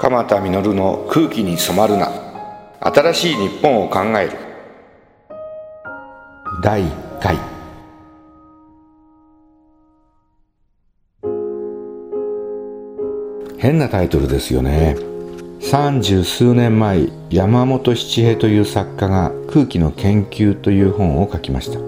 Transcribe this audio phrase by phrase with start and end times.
[0.00, 2.10] 鎌田実の空気に染まるな。
[2.80, 4.32] 新しい日本を考える。
[6.62, 7.36] 第1回。
[13.58, 14.96] 変なタイトルですよね。
[15.60, 21.78] 三十数年前山本七平という作家が空気の研究という本を書きました。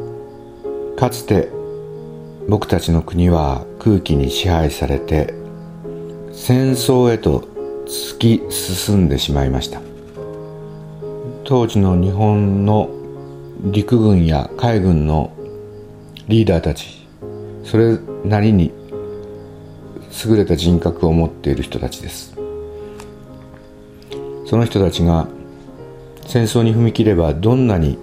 [1.00, 1.48] かつて
[2.46, 5.32] 僕たちの国は空気に支配されて
[6.34, 7.50] 戦争へと
[7.86, 9.80] 突き進んでしまいました。
[11.44, 12.88] 当時の日本の
[13.64, 15.32] 陸軍や海軍の
[16.28, 17.06] リーダーたち
[17.64, 18.72] それなりに
[20.24, 22.36] 優れた人格を持っている人たちです。
[24.46, 25.28] その人たちが
[26.26, 27.98] 戦争に踏み切ればどんなに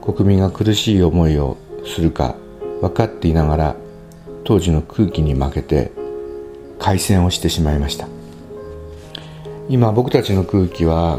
[0.00, 2.34] 国民が苦しい思いをするか
[2.80, 3.76] 分かっていながら
[4.44, 5.92] 当時の空気に負けて
[6.78, 8.15] 開戦をしてしまいました。
[9.68, 11.18] 今僕たちの空気は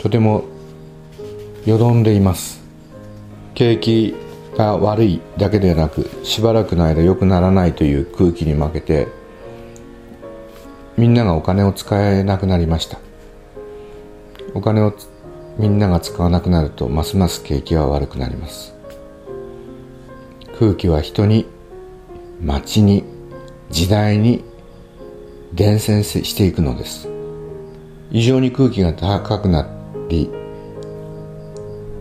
[0.00, 0.44] とても
[1.66, 2.62] よどんでいます。
[3.54, 4.14] 景気
[4.56, 9.08] が悪いだけでなくしばらくの間良くならないという空気に負けて
[10.96, 12.98] みんながお金を使えなくなりました。
[14.54, 14.94] お金を
[15.58, 18.74] みんなが使わなくなるとますます景気は悪くなります。
[20.58, 21.46] 空気は人に
[22.40, 23.04] 街に
[23.70, 24.44] 時代に
[25.54, 27.08] 伝染していくのです。
[28.10, 29.68] 異常に空気が高くな
[30.08, 30.30] り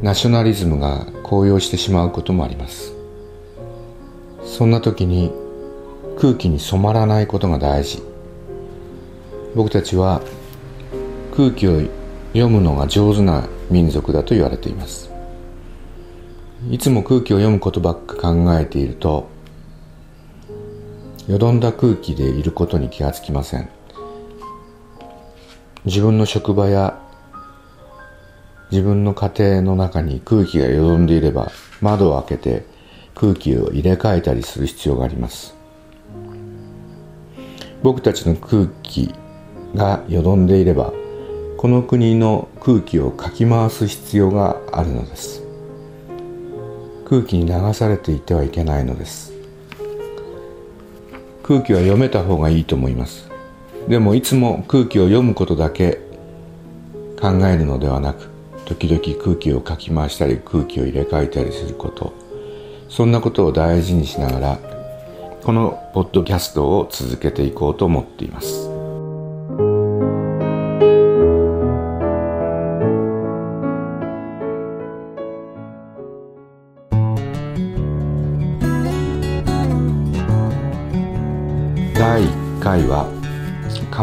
[0.02, 2.94] ナショナリズムが高揚してしまうこともあります。
[4.44, 5.32] そんな時に
[6.18, 8.02] 空気に染まらないことが大事。
[9.54, 10.22] 僕たちは
[11.36, 11.82] 空気を
[12.30, 15.12] 読むのが上手な民族だと言われています。
[16.70, 19.30] いつも空気を読むことばっか考えていると
[21.28, 23.70] よどんだ空気でいることに気がつきません。
[25.86, 27.00] 自分の職場や
[28.72, 31.52] 自分の家庭の中に空気がよどんでいれば
[31.82, 32.66] 窓を開けて
[33.14, 35.56] 空気を入れ替えたりする必要があります。
[37.84, 39.14] 僕たちの空気
[39.76, 40.94] がよどんでいれば
[41.58, 45.44] この国の空気をかき回す必要があるのです。
[47.06, 49.31] 空気に流されていてはいけないのです。
[51.52, 53.30] 空気は読めた方がいいと思います。
[53.90, 56.00] でもいつも空気を読むことだけ
[57.20, 58.30] 考えるのではなく
[58.64, 62.14] 時々空気をかき回したり空気を入れ替えたりすること。
[62.88, 64.60] そんなことを大事にしながら
[65.44, 68.71] このポッドキャストを続けていこうと思っています。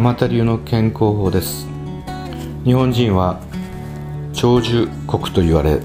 [0.00, 1.66] 蒲田流の健康法です。
[2.64, 3.40] 日本人は
[4.32, 5.80] 長寿国と言われ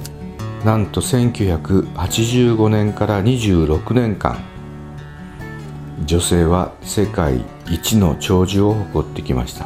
[0.64, 4.38] なんと1985年から26年間
[6.06, 9.66] 女性は世界一の長寿を誇ってきました。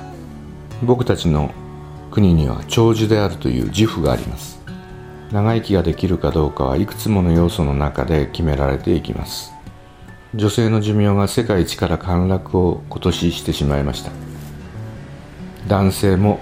[0.81, 1.52] 僕たちの
[2.09, 4.62] 国には長寿であるという自負があります。
[5.29, 9.52] 長生きができるかどうかはいくつもの要素の中で決められていきます。
[10.34, 14.27] 女性の寿命が世界一から陥落を今年してしまいました。
[15.67, 16.39] 男性も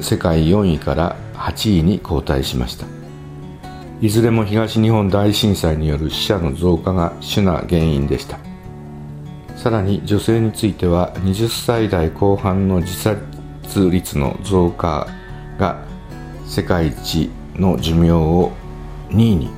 [0.00, 2.86] 世界4位から8位に後退しました。
[4.00, 8.38] いずれも東日本大震災による死者の増加が主な原因でした。
[9.56, 15.06] さらに女性については20歳代後半の自殺率の増加
[15.58, 15.82] が
[16.46, 18.52] 世界一の寿命を
[19.10, 19.50] 2位に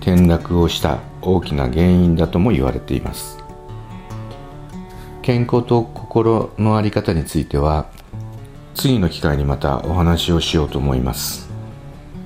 [0.00, 3.38] 転落をした大きな原因だとも言われています。
[5.22, 7.86] 健康と心の在り方については
[8.74, 11.50] 次の機会にまたお話をしようと思います。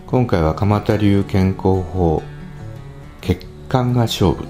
[0.06, 2.22] 今回は鎌田流健康法
[3.20, 4.46] 血管が勝負。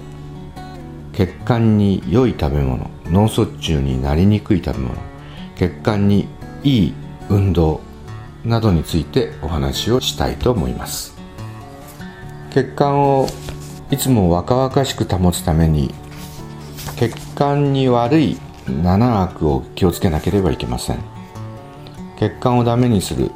[1.13, 4.95] 血管に良い食べ物脳卒中になりにくい食べ物
[5.55, 6.27] 血管に
[6.63, 6.93] いい
[7.29, 7.81] 運動
[8.45, 11.17] などについてお話をしたいと思います。
[12.51, 13.27] 血管を
[13.89, 15.93] いつも若々しく保つために
[16.97, 21.16] 血管に悪い7悪を気をつけなければいけません。
[22.19, 23.31] 血管をダメにする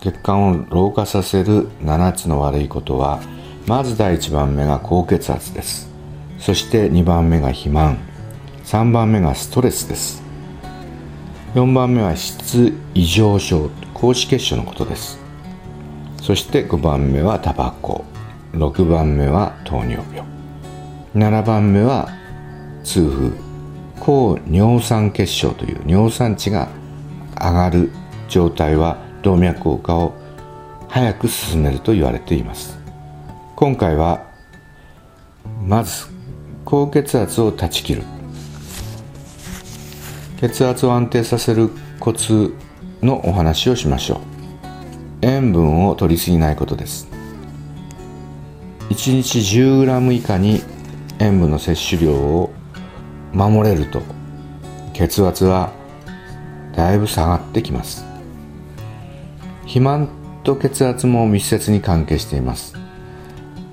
[0.00, 3.20] 血管を老化させる7つの悪いことは
[3.66, 5.88] まず第1番目が高血圧です。
[6.38, 7.98] そして2番目が肥満。
[8.64, 10.22] 3番目がストレスです。
[11.54, 15.18] 4番目は質異常症高脂血症のことです。
[16.20, 18.04] そして5番目はタバコ。
[18.52, 20.24] 6番目は糖尿病。
[21.14, 22.08] 7番目は
[22.82, 23.32] 痛風。
[24.00, 26.68] 高尿酸血症という尿酸値が
[27.40, 27.90] 上がる
[28.34, 30.12] 状態は動脈硬化を
[30.88, 32.76] 早く進めると言われています。
[33.54, 34.26] 今回は
[35.64, 36.06] まず
[36.64, 38.02] 高血圧を断ち切る。
[40.40, 41.70] 血圧を安定させる
[42.00, 42.52] コツ
[43.02, 44.18] のお話をしましょう。
[45.22, 47.06] 塩分を取りすぎないことです。
[48.90, 50.60] 1日 10g 以下に
[51.20, 52.50] 塩分の摂取量を
[53.32, 54.02] 守れると
[54.92, 55.72] 血圧は
[56.74, 58.13] だいぶ下がってきます。
[59.64, 60.08] 肥満
[60.44, 62.74] と血圧も密接に関係しています。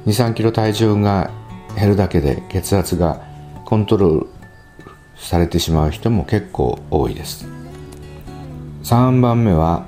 [0.06, 1.30] 23キロ体重が
[1.78, 3.22] 減るだけで血圧が
[3.66, 4.28] コントロール
[5.16, 7.46] されてしまう人も結構多いです。
[8.84, 9.86] 3番目は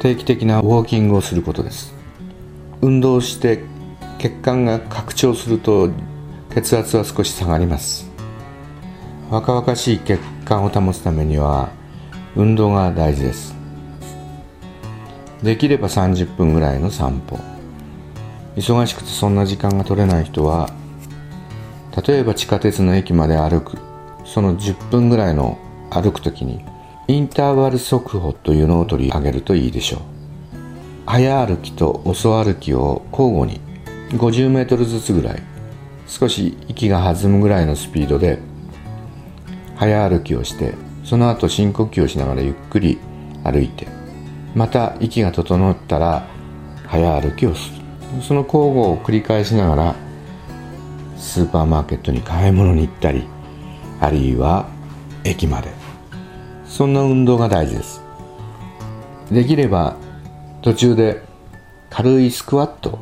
[0.00, 1.94] 定期的なウォーキングをすることです。
[2.80, 3.62] 運動して
[4.18, 5.90] 血管が拡張すると
[6.54, 8.10] 血圧は少し下がります。
[9.30, 11.70] 若々しい血管を保つためには
[12.34, 13.61] 運動が大事です。
[15.42, 17.38] できれば30分ぐらいの散歩。
[18.56, 20.68] 忙しくてそんな時間が取れない人は
[22.06, 23.78] 例えば地下鉄の駅まで歩く。
[24.24, 25.58] その10分ぐらいの
[25.90, 26.64] 歩く時に
[27.08, 30.00] インターバル速歩というのを取り上げるといいでしょう。
[31.04, 33.60] 早歩きと遅歩きを交互に
[34.10, 35.42] 50メートルずつぐらい
[36.06, 38.38] 少し息が弾むぐらいのスピードで
[39.76, 40.74] 早歩きをして
[41.04, 42.98] その後深呼吸をしながらゆっくり
[43.42, 43.88] 歩いて
[44.54, 46.26] また息が整ったら
[46.86, 48.22] 早歩きをする。
[48.22, 49.94] その交互を繰り返しながら
[51.16, 53.26] スーパーマーケットに買い物に行ったり
[54.00, 54.68] あるいは
[55.24, 55.70] 駅まで。
[56.66, 58.02] そんな運動が大事です。
[59.30, 59.96] できれば
[60.62, 61.22] 途中で
[61.90, 62.98] 軽いスクワット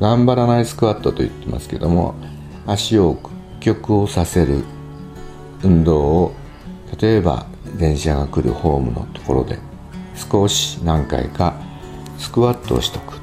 [0.00, 2.14] 頑張らないスクワットと言ってますけども
[2.66, 4.62] 足を屈曲をさせる
[5.62, 6.32] 運動を
[7.00, 7.46] 例えば
[7.76, 9.58] 電車が来るホームのところで
[10.18, 11.54] 少し何回か
[12.18, 13.20] スクワットをしとく。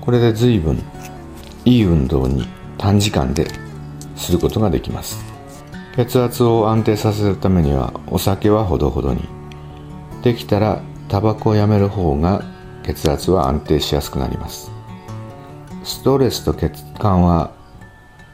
[0.00, 0.82] これで随分
[1.64, 2.48] いい運動に
[2.78, 3.46] 短時間で
[4.16, 5.22] することができます。
[5.96, 9.28] 血圧を安定させるためにはお酒はほどほどに。
[10.22, 12.42] できたらタバコをやめる方が
[12.82, 14.70] 血圧は安定しやすくなります。
[15.84, 17.52] ストレスと血管は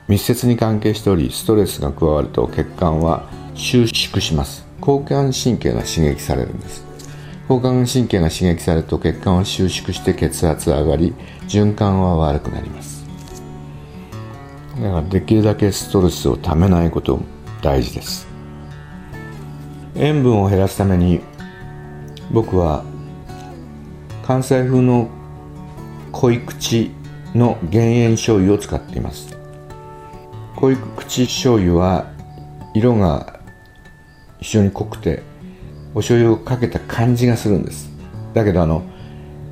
[0.09, 4.65] 密接に関係しておりストレスが加わると血管は収縮します。
[4.81, 6.86] 交感神経が刺激されるんです。
[7.49, 11.15] 交感神経が刺激されると血管は収縮して血圧上がり
[11.47, 13.07] 循環は悪くなります。
[14.81, 17.21] だからできるだけストレスをためないこと
[17.63, 18.27] 大事です。
[19.95, 21.21] 塩分を減らすために
[22.33, 22.85] 僕は
[24.27, 25.09] 関西風の
[26.11, 26.91] 濃い口
[27.33, 29.39] の減塩醤油を使っています。
[30.57, 32.11] 濃い口醤油は
[32.75, 33.39] 色が
[34.41, 35.23] 非常に濃くて
[35.97, 37.89] お醤油をかけた感じがするんです。
[38.35, 38.83] だけどあの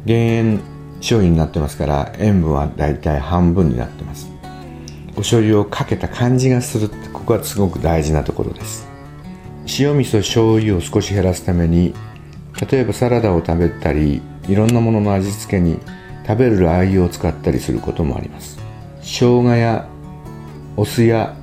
[0.04, 0.60] 減塩
[0.98, 4.30] 醤油になってますから塩分はだいたい半分になってます。
[5.14, 8.86] お醤油をかけた感じがするってここはすごく大事なところです。
[9.78, 11.94] 塩味噌醤油を少し減らすために
[12.70, 15.80] 例えばサラダを食べたりいろんなものの味付けに
[16.26, 18.58] 食べるラー油を使ったりすることもあります。
[19.00, 19.88] 生姜や
[20.76, 21.34] お酢や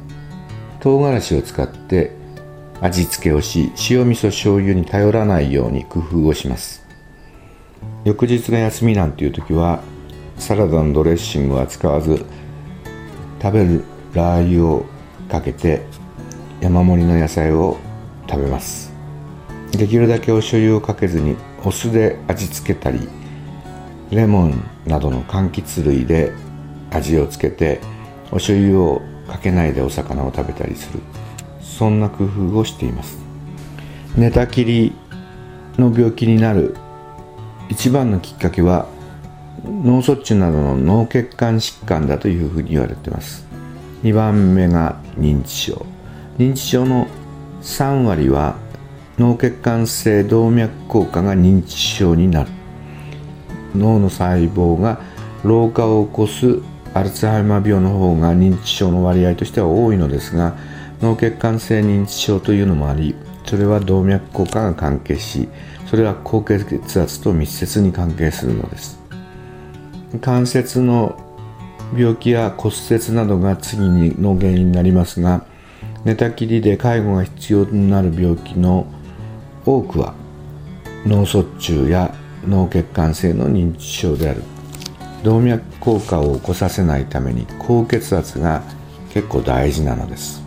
[0.79, 2.20] 唐辛子を使って
[2.83, 6.83] 味付けをし塩味噌醤油に頼らないように工夫をします。
[8.03, 9.83] 翌日が休みなんていう時は
[10.37, 12.25] サラダのドレッシングは使わず
[13.39, 13.83] 食べる
[14.13, 14.85] ラー油を
[15.29, 15.83] かけて
[16.59, 17.77] 山盛りの野菜を
[18.27, 18.91] 食べます。
[19.71, 23.07] できるだけお醤油をかけずにお酢で味付けたり
[24.09, 26.33] レモンなどの柑橘類で
[26.89, 27.79] 味をつけて
[28.31, 30.99] お醤油をかけないでお魚を食べたりする。
[31.81, 33.17] そんな工夫をしています。
[34.15, 34.93] 寝たきり
[35.79, 36.75] の病気になる。
[37.69, 38.87] 一番のきっかけは
[39.65, 43.47] 脳卒中などの脳血管疾患だというふうに言われています。
[44.03, 45.83] 2番目が認知症。
[46.37, 47.07] 認知症の
[47.63, 48.57] 3割は
[49.17, 52.51] 脳血管性動脈硬化が認知症になる。
[53.73, 55.01] 脳の細胞が
[55.43, 56.59] 老化を起こす
[56.93, 60.55] アルツハイマー病の方が認知症の割合としては多いのですが
[61.01, 63.15] 脳血管性認知症というのもあり
[63.45, 65.49] それは動脈硬化が関係し
[65.87, 69.01] それは高血圧と密接に関係するのです。
[70.21, 71.19] 関節の
[71.97, 75.45] 病気や骨折などが次の原因になりますが
[76.05, 78.87] 寝たきりで介護が必要になる病気の
[79.65, 80.13] 多くは
[81.05, 82.13] 脳卒中や
[82.47, 84.43] 脳血管性の認知症である。
[85.23, 88.63] 動脈硬化を起こさせないために高血圧が
[89.11, 90.40] 結構大事なのです。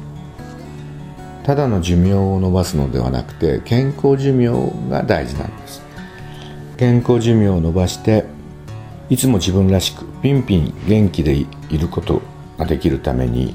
[1.45, 4.49] ただの寿命を延ばすのではなくて健康寿命
[4.91, 5.83] が大事なんです。
[6.77, 8.25] 健康寿命を延ばして
[9.11, 11.47] いつも自分らしくピンピン元気でい
[11.79, 12.23] ること
[12.59, 13.55] ができるために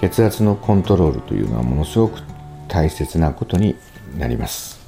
[0.00, 2.20] 血圧のコントロールというのはものすごく
[2.66, 3.76] 大切なことに
[4.18, 4.80] なります。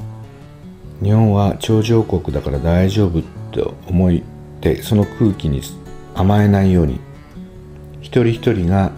[1.02, 3.22] 日本は長寿国だから大丈夫
[3.52, 4.20] と思っ
[4.60, 5.60] てその空気に
[6.14, 6.98] 甘えないように
[8.00, 8.90] 一人一人が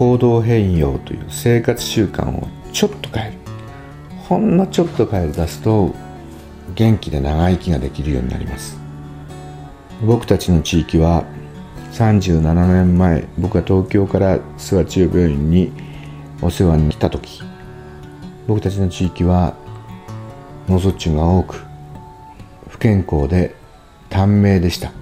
[0.00, 3.38] 行動変容という生活習慣をちょっと変える。
[4.26, 5.94] ほんのちょっと変え出すと
[6.74, 8.78] 元気で長生きができるようになります。
[10.02, 11.26] 僕たちの地域は
[11.92, 15.70] 37年前僕が東京から諏訪中病院に
[16.40, 17.42] お世話に来た時。
[18.46, 19.54] 僕たちの地域は
[20.66, 21.62] 脳卒中が多く
[22.68, 23.54] 不健康で
[24.08, 24.92] 短命でした。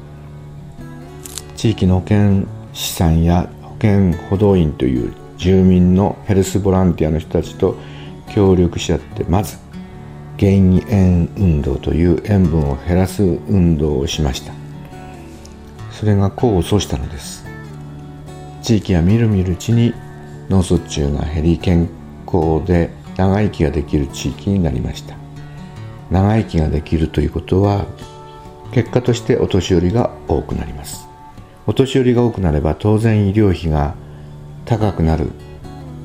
[1.54, 3.48] 地域の保健師さんや
[3.78, 7.76] 健補導員という住民のヘルスボランティアの人たちと
[8.28, 9.58] 協力し合ってまず
[10.36, 14.52] 減塩運動という塩分を減らす運動をしました。
[15.90, 17.44] それが功を奏したのです。
[18.62, 19.92] 地域はみるみるうちに
[20.48, 21.88] 脳卒中が減り健
[22.24, 25.16] 康で長生きができる地域になりました。
[26.10, 27.86] 長生きができるということは
[28.72, 31.07] 結果としてお年寄りが多くなります。
[31.68, 33.94] お年寄りが多くなれば当然医療費が
[34.64, 35.32] 高くなる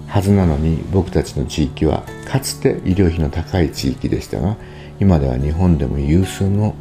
[0.09, 4.57] はずなのに僕たちの地域はかつて医療費の高い地域でしたが
[4.99, 6.75] 今では日本でも有数の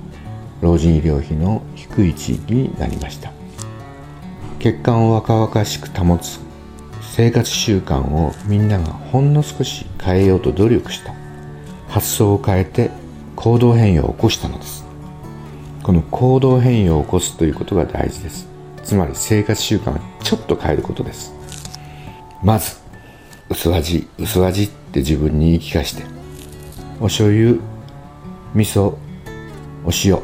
[0.61, 3.31] 老人医療費の低い地域になりました。
[4.59, 6.41] 血管を若々しく保つ
[7.03, 11.15] 生活習慣をみんながほんの少し変えようと努力した。
[11.87, 12.91] 発想を変えて
[13.37, 14.85] 行動変容を起こしたのです。
[15.85, 18.52] この行動変容を起こすということが大事です。
[18.85, 21.33] つまり生活習慣をちょっと変えることです。
[22.43, 22.77] まず
[23.49, 24.09] 薄味。
[24.19, 26.05] 薄味って自分に言い聞かして。
[27.01, 27.55] お醤油
[28.55, 28.97] 味噌
[29.85, 30.21] お塩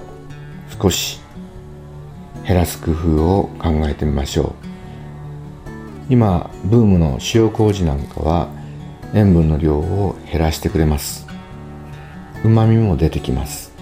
[0.80, 1.20] 少し
[2.46, 4.52] 減らす工夫を考えてみましょう。
[6.10, 8.48] 今ブームの塩麹なんかは
[9.14, 11.26] 塩分の量を減らしてくれます。
[12.44, 13.72] うまみも出てきます。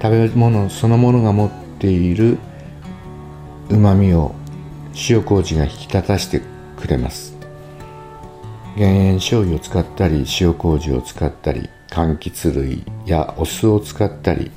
[0.00, 2.38] 食べ物そのものが持っている
[3.68, 4.34] うまみを
[5.08, 6.42] 塩麹が引き立たせて
[6.76, 7.36] くれます。
[8.76, 14.50] 減塩醤油を使ったり塩麹を使ったり柑橘類やお酢を使ったり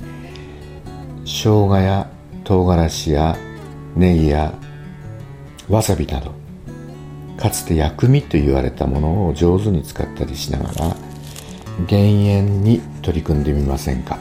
[1.24, 2.10] 生姜や
[2.44, 3.36] 唐辛子や
[3.96, 4.52] ネギや
[5.68, 6.34] わさびなど
[7.38, 10.96] かつて薬味と言われたものを上手に使ったりしながら
[11.86, 14.18] 減塩に取り組んでみませんか？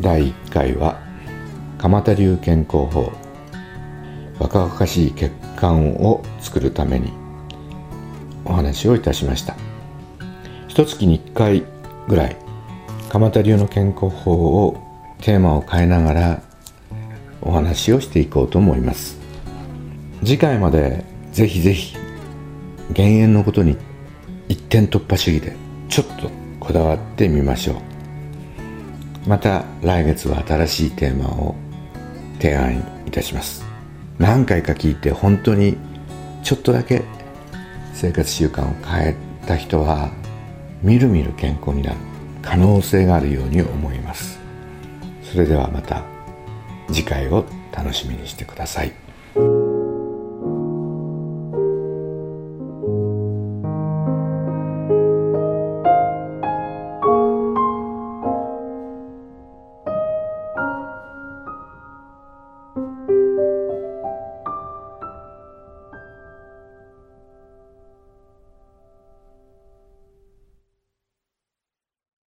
[0.00, 0.98] 第1回は
[1.76, 3.12] 蒲田流健康法
[4.40, 7.12] 若々しい血管を作るために
[8.44, 9.54] お話をいたしました。
[10.66, 11.64] 一月に1回
[12.08, 12.36] ぐらい
[13.10, 14.32] 蒲田流の健康法
[14.66, 14.76] を
[15.20, 16.42] テーマを変えながら
[17.42, 19.18] お話をしていこうと思います。
[20.20, 21.96] 次回までぜひぜひ
[22.92, 23.76] 減塩のことに
[24.48, 25.54] 一点突破主義で
[25.88, 29.28] ちょっとこだわってみましょう。
[29.28, 31.54] また来月は新しいテーマを
[32.40, 33.69] 提案いたします。
[34.20, 35.78] 何回か聞いて本当に
[36.42, 37.04] ちょっとだけ
[37.94, 40.12] 生活習慣を変えた人は
[40.82, 41.96] みるみる健康になる
[42.42, 44.38] 可能性があるように思います
[45.22, 46.04] それではまた
[46.88, 49.09] 次回を楽しみにしてください。